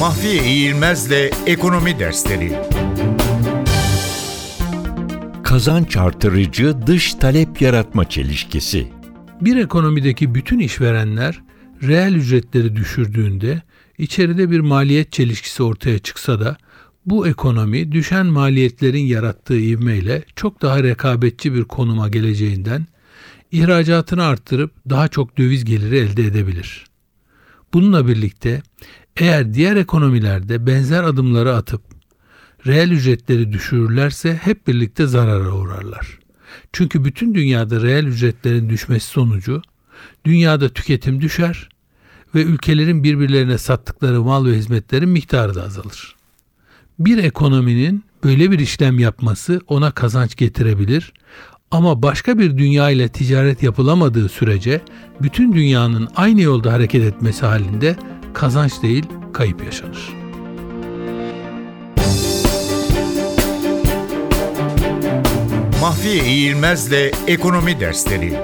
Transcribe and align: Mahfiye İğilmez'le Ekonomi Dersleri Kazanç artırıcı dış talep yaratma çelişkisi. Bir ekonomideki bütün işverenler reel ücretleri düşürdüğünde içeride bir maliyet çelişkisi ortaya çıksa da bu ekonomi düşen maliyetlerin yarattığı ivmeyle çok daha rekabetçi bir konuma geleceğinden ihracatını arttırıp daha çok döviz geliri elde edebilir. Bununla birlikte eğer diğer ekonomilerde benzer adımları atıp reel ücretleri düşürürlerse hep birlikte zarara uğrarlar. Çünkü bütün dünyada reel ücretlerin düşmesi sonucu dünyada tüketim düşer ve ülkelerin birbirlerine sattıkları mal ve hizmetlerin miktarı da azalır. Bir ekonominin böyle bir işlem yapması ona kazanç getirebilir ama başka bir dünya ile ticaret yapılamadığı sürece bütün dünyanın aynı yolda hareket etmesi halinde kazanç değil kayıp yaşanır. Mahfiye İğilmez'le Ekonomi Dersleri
Mahfiye 0.00 0.44
İğilmez'le 0.44 1.30
Ekonomi 1.46 1.98
Dersleri 1.98 2.52
Kazanç 5.42 5.96
artırıcı 5.96 6.76
dış 6.86 7.14
talep 7.14 7.62
yaratma 7.62 8.08
çelişkisi. 8.08 8.88
Bir 9.40 9.56
ekonomideki 9.56 10.34
bütün 10.34 10.58
işverenler 10.58 11.42
reel 11.82 12.14
ücretleri 12.14 12.76
düşürdüğünde 12.76 13.62
içeride 13.98 14.50
bir 14.50 14.60
maliyet 14.60 15.12
çelişkisi 15.12 15.62
ortaya 15.62 15.98
çıksa 15.98 16.40
da 16.40 16.56
bu 17.06 17.28
ekonomi 17.28 17.92
düşen 17.92 18.26
maliyetlerin 18.26 19.04
yarattığı 19.04 19.58
ivmeyle 19.58 20.24
çok 20.36 20.62
daha 20.62 20.82
rekabetçi 20.82 21.54
bir 21.54 21.64
konuma 21.64 22.08
geleceğinden 22.08 22.86
ihracatını 23.52 24.24
arttırıp 24.24 24.72
daha 24.90 25.08
çok 25.08 25.38
döviz 25.38 25.64
geliri 25.64 25.96
elde 25.98 26.24
edebilir. 26.24 26.90
Bununla 27.72 28.08
birlikte 28.08 28.62
eğer 29.20 29.54
diğer 29.54 29.76
ekonomilerde 29.76 30.66
benzer 30.66 31.04
adımları 31.04 31.54
atıp 31.54 31.82
reel 32.66 32.90
ücretleri 32.90 33.52
düşürürlerse 33.52 34.34
hep 34.34 34.66
birlikte 34.66 35.06
zarara 35.06 35.52
uğrarlar. 35.52 36.18
Çünkü 36.72 37.04
bütün 37.04 37.34
dünyada 37.34 37.82
reel 37.82 38.06
ücretlerin 38.06 38.70
düşmesi 38.70 39.06
sonucu 39.06 39.62
dünyada 40.24 40.68
tüketim 40.68 41.20
düşer 41.20 41.68
ve 42.34 42.42
ülkelerin 42.42 43.04
birbirlerine 43.04 43.58
sattıkları 43.58 44.22
mal 44.22 44.46
ve 44.46 44.56
hizmetlerin 44.56 45.08
miktarı 45.08 45.54
da 45.54 45.62
azalır. 45.62 46.16
Bir 46.98 47.18
ekonominin 47.24 48.04
böyle 48.24 48.50
bir 48.50 48.58
işlem 48.58 48.98
yapması 48.98 49.60
ona 49.66 49.90
kazanç 49.90 50.36
getirebilir 50.36 51.12
ama 51.70 52.02
başka 52.02 52.38
bir 52.38 52.58
dünya 52.58 52.90
ile 52.90 53.08
ticaret 53.08 53.62
yapılamadığı 53.62 54.28
sürece 54.28 54.80
bütün 55.22 55.52
dünyanın 55.52 56.08
aynı 56.16 56.40
yolda 56.40 56.72
hareket 56.72 57.02
etmesi 57.02 57.46
halinde 57.46 57.96
kazanç 58.34 58.82
değil 58.82 59.06
kayıp 59.32 59.64
yaşanır. 59.64 60.20
Mahfiye 65.80 66.24
İğilmez'le 66.24 67.12
Ekonomi 67.26 67.80
Dersleri 67.80 68.34